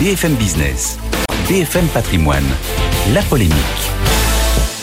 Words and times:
BFM 0.00 0.36
Business, 0.36 0.96
BFM 1.48 1.88
Patrimoine, 1.88 2.46
la 3.12 3.20
polémique. 3.22 4.17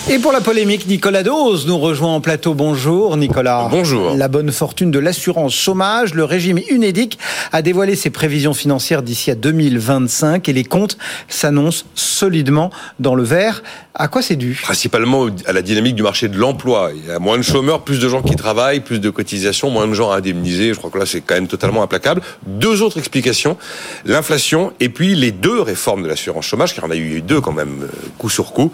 Et 0.08 0.20
pour 0.20 0.32
la 0.32 0.40
polémique, 0.40 0.86
Nicolas 0.86 1.24
Dose 1.24 1.66
nous 1.66 1.80
rejoint 1.80 2.14
en 2.14 2.22
plateau. 2.22 2.54
Bonjour 2.54 3.18
Nicolas. 3.18 3.68
Bonjour. 3.72 4.16
La 4.16 4.28
bonne 4.28 4.52
fortune 4.52 4.92
de 4.92 5.00
l'assurance 5.00 5.56
chômage. 5.56 6.14
Le 6.14 6.24
régime 6.24 6.60
UNEDIC 6.70 7.18
a 7.52 7.64
dévoilé 7.64 7.96
ses 7.96 8.12
prévisions 8.12 8.54
financières 8.54 9.02
d'ici 9.02 9.32
à 9.32 9.36
2025 9.36 10.48
et 10.48 10.54
les 10.54 10.64
comptes 10.64 11.00
s'annoncent 11.28 11.86
solidement 11.96 12.70
dans 13.00 13.16
le 13.16 13.24
vert. 13.24 13.64
À 13.96 14.08
quoi 14.08 14.22
c'est 14.22 14.36
dû? 14.36 14.60
Principalement 14.62 15.28
à 15.46 15.54
la 15.54 15.62
dynamique 15.64 15.96
du 15.96 16.04
marché 16.04 16.28
de 16.28 16.38
l'emploi. 16.38 16.92
Il 16.94 17.10
y 17.10 17.12
a 17.12 17.18
moins 17.18 17.38
de 17.38 17.44
chômeurs, 17.44 17.82
plus 17.82 18.00
de 18.00 18.08
gens 18.08 18.22
qui 18.22 18.36
travaillent, 18.36 18.82
plus 18.82 19.00
de 19.00 19.10
cotisations, 19.10 19.72
moins 19.72 19.88
de 19.88 19.94
gens 19.94 20.12
à 20.12 20.18
indemniser. 20.18 20.74
Je 20.74 20.78
crois 20.78 20.92
que 20.92 21.00
là, 21.00 21.06
c'est 21.08 21.22
quand 21.22 21.36
même 21.36 21.48
totalement 21.48 21.82
implacable. 21.82 22.22
Deux 22.46 22.82
autres 22.84 23.00
explications. 23.00 23.58
L'inflation 24.06 24.74
et 24.80 24.90
puis 24.90 25.16
les 25.16 25.32
deux 25.32 25.62
réformes 25.62 26.04
de 26.04 26.10
l'assurance 26.10 26.46
chômage, 26.46 26.76
car 26.76 26.84
on 26.86 26.92
a 26.92 26.96
eu 26.96 27.22
deux 27.22 27.42
quand 27.42 27.54
même, 27.54 27.84
euh, 27.84 27.88
coup 28.20 28.30
sur 28.30 28.52
coup. 28.52 28.72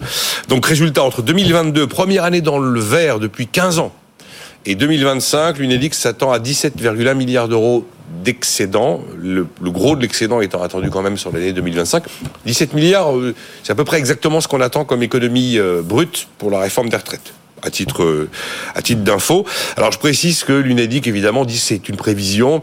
Donc 0.48 0.66
résultat, 0.66 1.04
entre 1.04 1.21
2022, 1.22 1.86
première 1.86 2.24
année 2.24 2.40
dans 2.40 2.58
le 2.58 2.80
vert 2.80 3.18
depuis 3.18 3.46
15 3.46 3.78
ans, 3.78 3.92
et 4.64 4.74
2025, 4.74 5.58
l'UNEDIC 5.58 5.94
s'attend 5.94 6.32
à 6.32 6.38
17,1 6.38 7.14
milliards 7.14 7.48
d'euros 7.48 7.86
d'excédent, 8.22 9.00
le, 9.18 9.46
gros 9.62 9.96
de 9.96 10.02
l'excédent 10.02 10.40
étant 10.40 10.62
attendu 10.62 10.90
quand 10.90 11.02
même 11.02 11.16
sur 11.16 11.32
l'année 11.32 11.52
2025. 11.52 12.04
17 12.46 12.74
milliards, 12.74 13.16
euh, 13.16 13.34
c'est 13.62 13.72
à 13.72 13.74
peu 13.74 13.84
près 13.84 13.98
exactement 13.98 14.40
ce 14.40 14.48
qu'on 14.48 14.60
attend 14.60 14.84
comme 14.84 15.02
économie 15.02 15.58
euh, 15.58 15.82
brute 15.82 16.28
pour 16.38 16.50
la 16.50 16.60
réforme 16.60 16.88
des 16.88 16.96
retraites 16.96 17.32
à 17.62 17.70
titre 17.70 18.02
euh, 18.02 18.28
à 18.74 18.82
titre 18.82 19.02
d'info. 19.02 19.46
Alors 19.76 19.92
je 19.92 19.98
précise 19.98 20.44
que 20.44 20.52
l'UNEDIC 20.52 21.06
évidemment 21.06 21.44
dit 21.44 21.58
c'est 21.58 21.88
une 21.88 21.96
prévision. 21.96 22.62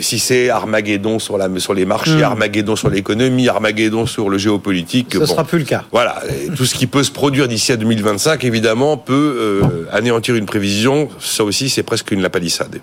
Si 0.00 0.18
c'est 0.18 0.50
Armageddon 0.50 1.18
sur 1.18 1.38
la 1.38 1.48
sur 1.58 1.74
les 1.74 1.84
marchés, 1.84 2.16
hmm. 2.16 2.24
Armageddon 2.24 2.76
sur 2.76 2.90
l'économie, 2.90 3.48
Armageddon 3.48 4.06
sur 4.06 4.28
le 4.28 4.38
géopolitique, 4.38 5.14
ce 5.14 5.26
sera 5.26 5.44
plus 5.44 5.58
le 5.58 5.64
cas. 5.64 5.84
Voilà, 5.92 6.22
tout 6.56 6.64
ce 6.64 6.74
qui 6.74 6.86
peut 6.86 7.02
se 7.02 7.10
produire 7.10 7.48
d'ici 7.48 7.72
à 7.72 7.76
2025 7.76 8.44
évidemment 8.44 8.96
peut 8.96 9.36
euh, 9.38 9.86
anéantir 9.92 10.34
une 10.34 10.46
prévision. 10.46 11.08
Ça 11.20 11.44
aussi 11.44 11.68
c'est 11.68 11.82
presque 11.82 12.10
une 12.10 12.22
lapalissade. 12.22 12.78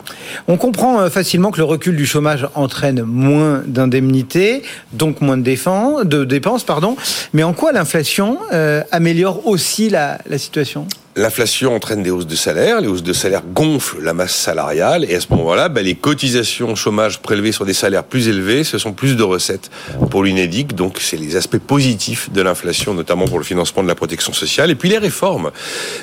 On 0.48 0.58
comprend 0.58 1.02
euh, 1.02 1.10
facilement 1.10 1.52
que 1.52 1.58
le 1.58 1.64
recul 1.64 1.96
du 1.96 2.06
chômage 2.06 2.48
entraîne 2.56 3.04
moins 3.04 3.64
d'indemnités, 3.66 4.64
donc 4.94 5.22
moins 5.22 5.38
de 5.38 5.44
défense, 5.44 6.06
de 6.06 6.26
dépenses, 6.26 6.64
pardon. 6.64 6.96
Mais 7.34 7.44
en 7.44 7.54
quoi 7.54 7.72
l'inflation 7.72 8.38
améliore 8.92 9.46
aussi 9.48 9.90
la, 9.90 10.20
la 10.30 10.38
situation? 10.38 10.88
L'inflation 11.18 11.74
entraîne 11.74 12.04
des 12.04 12.12
hausses 12.12 12.28
de 12.28 12.36
salaire, 12.36 12.82
les 12.82 12.90
hausses 12.90 13.02
de 13.02 13.14
salaire 13.14 13.42
gonflent 13.54 14.02
la 14.02 14.14
masse 14.14 14.36
salariale, 14.36 15.06
et 15.10 15.16
à 15.16 15.22
ce 15.22 15.28
moment-là, 15.30 15.70
ben, 15.70 15.82
les 15.82 15.96
cotisations 15.96 16.76
chômage 16.76 17.20
prélevées 17.20 17.54
sur 17.54 17.66
des 17.66 17.74
salaires 17.74 18.04
plus 18.04 18.28
élevés, 18.28 18.66
ce 18.66 18.78
sont 18.78 18.92
plus 18.92 19.16
de 19.16 19.24
recettes 19.24 19.72
pour 20.10 20.24
l'UNEDIC, 20.24 20.76
donc 20.76 20.98
c'est 21.00 21.16
les 21.16 21.38
aspects 21.38 21.58
positifs 21.58 22.30
de 22.34 22.42
l'inflation, 22.42 22.94
notamment 22.94 23.24
pour 23.30 23.38
le 23.38 23.46
financement 23.46 23.82
de 23.82 23.88
la 23.88 23.96
protection 23.96 24.34
sociale, 24.34 24.72
et 24.72 24.76
puis 24.76 24.90
les 24.90 24.98
réformes. 24.98 25.52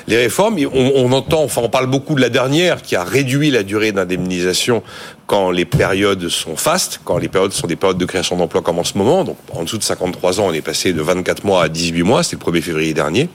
Les 0.07 0.17
réformes, 0.17 0.57
on 0.73 1.11
entend, 1.11 1.43
enfin 1.43 1.61
on 1.63 1.69
parle 1.69 1.85
beaucoup 1.85 2.15
de 2.15 2.21
la 2.21 2.29
dernière, 2.29 2.81
qui 2.81 2.95
a 2.95 3.03
réduit 3.03 3.51
la 3.51 3.61
durée 3.61 3.91
d'indemnisation 3.91 4.81
quand 5.27 5.51
les 5.51 5.65
périodes 5.65 6.27
sont 6.29 6.55
fastes, 6.55 6.99
quand 7.03 7.17
les 7.17 7.29
périodes 7.29 7.53
sont 7.53 7.67
des 7.67 7.75
périodes 7.75 7.97
de 7.97 8.05
création 8.05 8.35
d'emplois 8.35 8.61
comme 8.61 8.79
en 8.79 8.83
ce 8.83 8.97
moment. 8.97 9.23
Donc, 9.23 9.37
en 9.51 9.63
dessous 9.63 9.77
de 9.77 9.83
53 9.83 10.39
ans, 10.39 10.47
on 10.47 10.53
est 10.53 10.61
passé 10.61 10.93
de 10.93 11.01
24 11.01 11.45
mois 11.45 11.63
à 11.63 11.69
18 11.69 12.03
mois. 12.03 12.23
C'était 12.23 12.43
le 12.45 12.51
1er 12.51 12.61
février 12.61 12.93
dernier. 12.93 13.29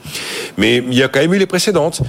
Mais 0.57 0.77
il 0.77 0.93
y 0.93 1.03
a 1.03 1.07
quand 1.07 1.19
même 1.19 1.33
eu 1.33 1.39
les 1.39 1.47
précédentes 1.47 2.01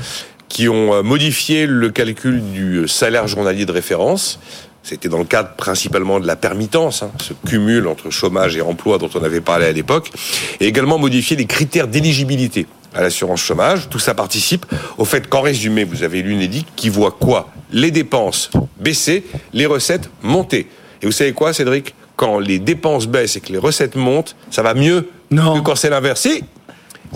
qui 0.49 0.69
ont 0.69 0.95
euh, 0.95 1.03
modifié 1.03 1.67
le 1.67 1.91
calcul 1.91 2.43
du 2.53 2.89
salaire 2.89 3.27
journalier 3.27 3.67
de 3.67 3.73
référence. 3.73 4.39
C'était 4.83 5.09
dans 5.09 5.19
le 5.19 5.25
cadre 5.25 5.51
principalement 5.57 6.21
de 6.21 6.27
la 6.27 6.37
permittance, 6.37 7.03
hein, 7.03 7.11
ce 7.21 7.35
cumul 7.47 7.87
entre 7.87 8.11
chômage 8.11 8.57
et 8.57 8.63
emploi 8.63 8.99
dont 8.99 9.11
on 9.15 9.23
avait 9.23 9.43
parlé 9.43 9.67
à 9.67 9.73
l'époque, 9.73 10.11
et 10.59 10.67
également 10.67 10.99
modifié 10.99 11.37
les 11.37 11.45
critères 11.45 11.87
d'éligibilité 11.87 12.67
à 12.95 13.03
l'assurance 13.03 13.41
chômage. 13.41 13.89
Tout 13.89 13.99
ça 13.99 14.15
participe 14.15 14.67
au 14.99 15.05
fait 15.05 15.29
qu'en 15.29 15.41
résumé, 15.41 15.85
vous 15.85 16.03
avez 16.03 16.23
l'UNEDIC 16.23 16.67
qui 16.77 16.89
voit 16.89 17.13
quoi? 17.13 17.51
Les 17.73 17.91
dépenses 17.91 18.51
baisser, 18.79 19.25
les 19.53 19.67
recettes 19.67 20.11
monter. 20.23 20.69
Et 21.03 21.07
vous 21.07 21.13
savez 21.13 21.33
quoi, 21.33 21.53
Cédric? 21.53 21.95
Quand 22.17 22.39
les 22.39 22.59
dépenses 22.59 23.07
baissent 23.07 23.37
et 23.37 23.41
que 23.41 23.53
les 23.53 23.59
recettes 23.59 23.97
montent, 23.97 24.37
ça 24.51 24.63
va 24.63 24.75
mieux 24.75 25.09
non. 25.31 25.55
que 25.55 25.61
quand 25.61 25.77
c'est 25.77 25.89
l'inverse. 25.89 26.29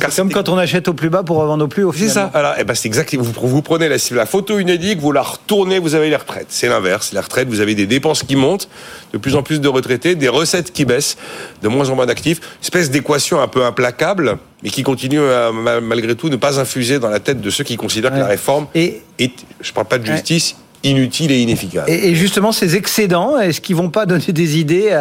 C'est 0.01 0.17
comme 0.17 0.33
quand 0.33 0.49
on 0.49 0.59
achète 0.59 0.89
au 0.89 0.95
plus 0.95 1.09
bas 1.09 1.23
pour 1.23 1.37
revendre 1.37 1.65
au 1.65 1.69
plus 1.69 1.85
haut. 1.85 1.93
C'est 1.93 2.09
ça. 2.09 2.31
Alors, 2.35 2.55
eh 2.59 2.65
ben, 2.65 2.75
c'est 2.75 2.89
exactement. 2.89 3.23
Vous, 3.23 3.49
vous 3.49 3.63
prenez 3.63 3.89
la, 3.89 3.97
la 4.11 4.27
photo 4.27 4.59
UNEDIC, 4.59 4.99
vous 4.99 5.13
la 5.13 5.23
retournez, 5.23 5.79
vous 5.79 5.95
avez 5.95 6.11
les 6.11 6.17
retraites. 6.17 6.49
C'est 6.49 6.69
l'inverse. 6.69 7.13
Les 7.13 7.21
retraites, 7.21 7.49
vous 7.49 7.61
avez 7.61 7.75
des 7.75 7.87
dépenses 7.87 8.23
qui 8.23 8.37
montent, 8.37 8.69
de 9.13 9.19
plus 9.19 9.37
en 9.37 9.43
plus 9.43 9.61
de 9.61 9.69
retraités, 9.69 10.15
des 10.15 10.29
recettes 10.29 10.73
qui 10.73 10.85
baissent, 10.85 11.17
de 11.63 11.69
moins 11.69 11.89
en 11.91 11.97
moins 11.97 12.07
d'actifs. 12.07 12.41
Espèce 12.61 12.91
d'équation 12.91 13.41
un 13.41 13.49
peu 13.49 13.65
implacable, 13.65 14.39
mais 14.63 14.71
qui 14.71 14.83
continue 14.83 15.21
à, 15.21 15.53
malgré 15.53 16.17
tout 16.17 16.29
ne 16.29 16.37
pas 16.37 16.59
infuser 16.59 16.99
dans 16.99 17.11
la 17.11 17.21
tête 17.21 17.41
de 17.41 17.51
ceux 17.51 17.65
qui 17.65 17.77
considèrent 17.77 18.13
que 18.13 18.19
la 18.19 18.27
réforme 18.27 18.67
et... 18.75 19.03
est, 19.19 19.33
je 19.61 19.73
parle 19.73 19.87
pas 19.87 19.99
de 19.99 20.07
justice, 20.07 20.57
inutile 20.85 21.33
et 21.33 21.41
inefficace. 21.41 21.89
Et, 21.89 22.15
justement, 22.15 22.53
ces 22.53 22.77
excédents, 22.77 23.39
est-ce 23.39 23.61
qu'ils 23.61 23.75
vont 23.75 23.91
pas 23.91 24.07
donner 24.07 24.33
des 24.33 24.59
idées 24.59 24.93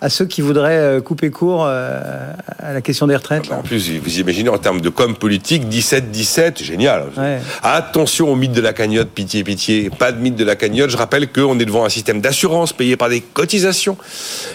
à, 0.00 0.08
ceux 0.08 0.24
qui 0.24 0.40
voudraient 0.40 0.78
euh, 0.78 1.00
couper 1.00 1.30
court 1.30 1.66
euh, 1.66 2.32
à 2.58 2.72
la 2.72 2.80
question 2.80 3.06
des 3.06 3.14
retraites 3.14 3.50
En 3.52 3.62
plus, 3.62 3.90
vous 3.90 4.18
imaginez 4.18 4.48
en 4.48 4.58
termes 4.58 4.80
de 4.80 4.88
com 4.88 5.14
politique, 5.14 5.64
17-17, 5.64 6.64
génial. 6.64 7.04
Attention 7.62 8.30
au 8.32 8.36
mythe 8.36 8.52
de 8.52 8.60
la 8.60 8.72
cagnotte, 8.72 9.10
pitié, 9.10 9.44
pitié. 9.44 9.90
Pas 9.90 10.12
de 10.12 10.18
mythe 10.18 10.36
de 10.36 10.44
la 10.44 10.56
cagnotte. 10.56 10.90
Je 10.90 10.96
rappelle 10.96 11.30
qu'on 11.30 11.58
est 11.60 11.66
devant 11.66 11.84
un 11.84 11.90
système 11.90 12.20
d'assurance 12.20 12.72
payé 12.72 12.96
par 12.96 13.08
des 13.08 13.20
cotisations. 13.20 13.98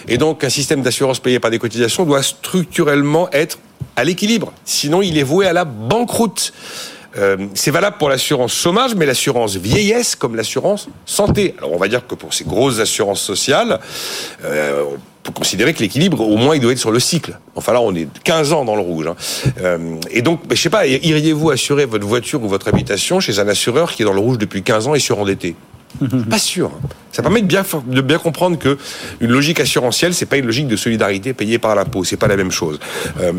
Et 0.08 0.18
donc, 0.18 0.44
un 0.44 0.50
système 0.50 0.82
d'assurance 0.82 1.20
payé 1.20 1.38
par 1.38 1.50
des 1.50 1.58
cotisations 1.58 2.04
doit 2.04 2.22
structurellement 2.22 3.30
être 3.32 3.58
à 3.96 4.04
l'équilibre. 4.04 4.52
Sinon, 4.64 5.02
il 5.02 5.18
est 5.18 5.22
voué 5.22 5.46
à 5.46 5.52
la 5.52 5.64
banqueroute. 5.64 6.52
Euh, 7.16 7.36
c'est 7.54 7.70
valable 7.70 7.96
pour 7.98 8.08
l'assurance 8.08 8.54
chômage, 8.54 8.94
mais 8.94 9.06
l'assurance 9.06 9.56
vieillesse 9.56 10.16
comme 10.16 10.36
l'assurance 10.36 10.88
santé. 11.06 11.54
Alors 11.58 11.72
on 11.72 11.78
va 11.78 11.88
dire 11.88 12.06
que 12.06 12.14
pour 12.14 12.34
ces 12.34 12.44
grosses 12.44 12.80
assurances 12.80 13.22
sociales, 13.22 13.78
euh, 14.44 14.82
on 14.84 14.98
peut 15.22 15.32
considérer 15.32 15.72
que 15.72 15.80
l'équilibre, 15.80 16.20
au 16.20 16.36
moins, 16.36 16.54
il 16.54 16.60
doit 16.60 16.72
être 16.72 16.78
sur 16.78 16.90
le 16.90 17.00
cycle. 17.00 17.38
Enfin 17.54 17.72
là, 17.72 17.80
on 17.80 17.94
est 17.94 18.08
15 18.24 18.52
ans 18.52 18.64
dans 18.64 18.76
le 18.76 18.82
rouge. 18.82 19.06
Hein. 19.06 19.16
Euh, 19.60 19.96
et 20.10 20.22
donc, 20.22 20.40
je 20.50 20.56
sais 20.56 20.70
pas, 20.70 20.86
iriez-vous 20.86 21.50
assurer 21.50 21.86
votre 21.86 22.06
voiture 22.06 22.42
ou 22.42 22.48
votre 22.48 22.68
habitation 22.68 23.20
chez 23.20 23.38
un 23.38 23.48
assureur 23.48 23.92
qui 23.92 24.02
est 24.02 24.06
dans 24.06 24.12
le 24.12 24.20
rouge 24.20 24.38
depuis 24.38 24.62
15 24.62 24.88
ans 24.88 24.94
et 24.94 25.00
surendetté 25.00 25.56
Pas 26.30 26.38
sûr. 26.38 26.70
Ça 27.12 27.22
permet 27.22 27.42
de 27.42 27.46
bien, 27.46 27.64
de 27.86 28.00
bien 28.00 28.18
comprendre 28.18 28.58
que 28.58 28.76
une 29.20 29.30
logique 29.30 29.60
assurantielle, 29.60 30.14
c'est 30.14 30.26
pas 30.26 30.36
une 30.36 30.46
logique 30.46 30.66
de 30.66 30.76
solidarité 30.76 31.32
payée 31.32 31.58
par 31.58 31.74
l'impôt. 31.76 32.02
C'est 32.02 32.16
pas 32.16 32.26
la 32.26 32.36
même 32.36 32.50
chose. 32.50 32.80
Euh, 33.20 33.32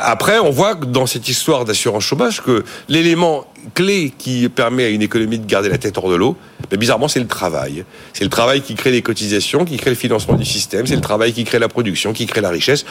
après, 0.00 0.38
on 0.38 0.50
voit 0.50 0.74
dans 0.74 1.06
cette 1.06 1.28
histoire 1.28 1.64
d'assurance 1.64 2.04
chômage 2.04 2.40
que 2.40 2.64
l'élément 2.88 3.44
clé 3.74 4.12
qui 4.16 4.48
permet 4.48 4.84
à 4.84 4.88
une 4.88 5.02
économie 5.02 5.38
de 5.38 5.46
garder 5.46 5.68
la 5.68 5.78
tête 5.78 5.98
hors 5.98 6.08
de 6.08 6.14
l'eau, 6.14 6.36
mais 6.70 6.76
bizarrement, 6.76 7.08
c'est 7.08 7.20
le 7.20 7.26
travail. 7.26 7.84
C'est 8.12 8.24
le 8.24 8.30
travail 8.30 8.62
qui 8.62 8.74
crée 8.74 8.90
les 8.90 9.02
cotisations, 9.02 9.64
qui 9.64 9.76
crée 9.76 9.90
le 9.90 9.96
financement 9.96 10.34
du 10.34 10.44
système, 10.44 10.86
c'est 10.86 10.94
le 10.94 11.00
travail 11.00 11.32
qui 11.32 11.44
crée 11.44 11.58
la 11.58 11.68
production, 11.68 12.12
qui 12.12 12.26
crée 12.26 12.40
la 12.40 12.50
richesse. 12.50 12.84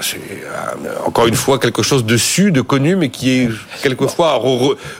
c'est 0.00 0.16
euh, 0.16 1.06
encore 1.06 1.26
une 1.26 1.34
fois 1.34 1.58
quelque 1.58 1.82
chose 1.82 2.04
de 2.04 2.16
su, 2.16 2.52
de 2.52 2.60
connu, 2.60 2.96
mais 2.96 3.08
qui 3.08 3.30
est 3.30 3.48
quelquefois 3.82 4.40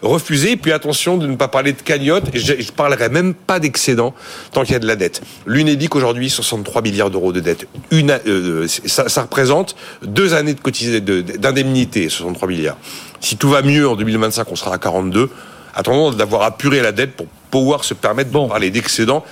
refusé. 0.02 0.52
Et 0.52 0.56
puis 0.56 0.72
attention 0.72 1.16
de 1.16 1.26
ne 1.26 1.36
pas 1.36 1.48
parler 1.48 1.72
de 1.72 1.82
cagnotte. 1.82 2.24
Je, 2.34 2.54
je 2.60 2.72
parlerai 2.72 3.08
même 3.08 3.34
pas 3.34 3.60
d'excédent 3.60 4.14
tant 4.52 4.62
qu'il 4.62 4.72
y 4.72 4.76
a 4.76 4.80
de 4.80 4.86
la 4.86 4.96
dette. 4.96 5.22
L'UNEDIC 5.46 5.94
aujourd'hui 5.94 6.30
63 6.30 6.82
milliards 6.82 7.10
d'euros 7.10 7.32
de 7.32 7.40
dette. 7.40 7.66
Une, 7.90 8.18
euh, 8.26 8.66
ça, 8.68 9.08
ça, 9.08 9.22
représente 9.22 9.76
deux 10.02 10.34
années 10.34 10.54
de 10.54 11.20
d'indemnité, 11.20 12.08
63 12.08 12.48
milliards. 12.48 12.76
Si 13.20 13.36
tout 13.36 13.48
va 13.48 13.62
mieux 13.62 13.88
en 13.88 13.96
2025, 13.96 14.50
on 14.50 14.56
sera 14.56 14.74
à 14.74 14.78
42. 14.78 15.30
Attendons 15.74 16.12
d'avoir 16.12 16.42
apuré 16.42 16.80
la 16.80 16.92
dette 16.92 17.16
pour 17.16 17.26
pouvoir 17.50 17.84
se 17.84 17.94
permettre 17.94 18.30
de 18.30 18.48
parler 18.48 18.70
d'excédent 18.70 19.24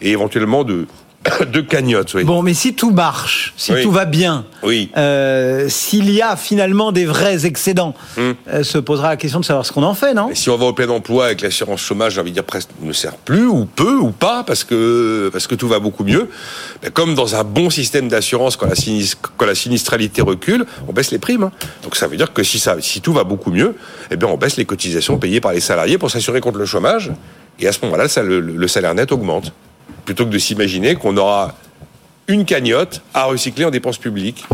et 0.00 0.10
éventuellement 0.10 0.64
de 0.64 0.86
de 1.52 1.60
cagnotte, 1.60 2.14
oui. 2.14 2.24
Bon, 2.24 2.42
mais 2.42 2.54
si 2.54 2.74
tout 2.74 2.92
marche, 2.92 3.52
si 3.58 3.74
tout 3.82 3.90
va 3.90 4.06
bien, 4.06 4.46
oui. 4.62 4.90
Euh, 4.96 5.68
s'il 5.68 6.10
y 6.10 6.22
a 6.22 6.34
finalement 6.34 6.92
des 6.92 7.04
vrais 7.04 7.44
excédents, 7.44 7.94
hum. 8.16 8.34
euh, 8.48 8.62
se 8.62 8.78
posera 8.78 9.10
la 9.10 9.16
question 9.18 9.38
de 9.38 9.44
savoir 9.44 9.66
ce 9.66 9.72
qu'on 9.72 9.82
en 9.82 9.92
fait, 9.92 10.14
non 10.14 10.30
Si 10.32 10.48
on 10.48 10.56
va 10.56 10.64
au 10.64 10.72
plein 10.72 10.88
emploi 10.88 11.26
avec 11.26 11.42
l'assurance 11.42 11.82
chômage, 11.82 12.14
j'ai 12.14 12.22
envie 12.22 12.30
de 12.30 12.36
dire 12.36 12.44
presque 12.44 12.70
ne 12.80 12.92
sert 12.94 13.16
plus 13.16 13.46
ou 13.46 13.66
peu 13.66 13.96
ou 13.96 14.12
pas 14.12 14.44
parce 14.44 14.64
que 14.64 15.28
parce 15.30 15.46
que 15.46 15.54
tout 15.54 15.68
va 15.68 15.78
beaucoup 15.78 16.04
mieux. 16.04 16.30
Ben, 16.82 16.90
comme 16.90 17.14
dans 17.14 17.34
un 17.34 17.44
bon 17.44 17.68
système 17.68 18.08
d'assurance, 18.08 18.56
quand 18.56 18.66
la 18.66 18.74
quand 19.36 19.46
la 19.46 19.54
sinistralité 19.54 20.22
recule, 20.22 20.64
on 20.88 20.94
baisse 20.94 21.10
les 21.10 21.18
primes. 21.18 21.44
Hein. 21.44 21.52
Donc 21.82 21.96
ça 21.96 22.06
veut 22.06 22.16
dire 22.16 22.32
que 22.32 22.42
si 22.42 22.58
ça 22.58 22.76
si 22.80 23.02
tout 23.02 23.12
va 23.12 23.24
beaucoup 23.24 23.50
mieux, 23.50 23.76
eh 24.10 24.16
bien 24.16 24.28
on 24.28 24.38
baisse 24.38 24.56
les 24.56 24.64
cotisations 24.64 25.18
payées 25.18 25.42
par 25.42 25.52
les 25.52 25.60
salariés 25.60 25.98
pour 25.98 26.10
s'assurer 26.10 26.40
contre 26.40 26.58
le 26.58 26.66
chômage. 26.66 27.12
Et 27.58 27.68
à 27.68 27.72
ce 27.72 27.80
moment-là, 27.84 28.06
le 28.22 28.68
salaire 28.68 28.94
net 28.94 29.12
augmente 29.12 29.52
plutôt 30.04 30.24
que 30.24 30.30
de 30.30 30.38
s'imaginer 30.38 30.94
qu'on 30.94 31.16
aura 31.16 31.54
une 32.28 32.44
cagnotte 32.44 33.02
à 33.14 33.24
recycler 33.24 33.64
en 33.64 33.70
dépenses 33.70 33.98
publiques. 33.98 34.44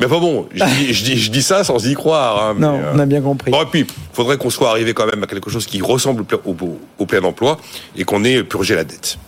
Mais 0.00 0.06
pas 0.06 0.18
bon, 0.18 0.48
je 0.54 0.64
dis, 1.04 1.16
je 1.16 1.30
dis, 1.30 1.42
ça 1.42 1.62
sans 1.62 1.86
y 1.86 1.94
croire. 1.94 2.42
Hein, 2.42 2.56
non, 2.58 2.80
on 2.94 2.98
a 2.98 3.06
bien 3.06 3.20
compris. 3.20 3.50
Bon, 3.50 3.62
et 3.62 3.66
puis, 3.66 3.80
il 3.80 3.86
faudrait 4.12 4.36
qu'on 4.36 4.50
soit 4.50 4.70
arrivé 4.70 4.94
quand 4.94 5.06
même 5.06 5.22
à 5.22 5.26
quelque 5.26 5.50
chose 5.50 5.66
qui 5.66 5.80
ressemble 5.82 6.24
au, 6.44 6.56
au 6.98 7.06
plein 7.06 7.22
emploi 7.22 7.58
et 7.96 8.04
qu'on 8.04 8.24
ait 8.24 8.42
purgé 8.42 8.74
la 8.74 8.84
dette. 8.84 9.18